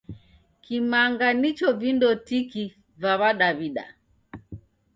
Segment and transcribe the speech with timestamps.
[0.63, 2.63] Kimanga nicho vindo tiki
[3.01, 3.85] va W'adaw'ida.